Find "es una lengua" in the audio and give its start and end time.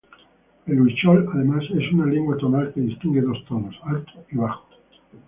1.77-2.35